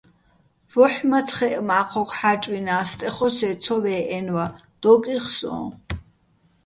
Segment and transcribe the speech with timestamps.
[0.71, 4.45] ვოჰ̦ მაცხეჸ მა́ჴოგო̆ ჰ̦ა́ჭვინა́ს, სტეხოსე́ ცო ვე́ჸენვა,
[4.81, 5.63] დოკ იხო̆ სო́ჼ.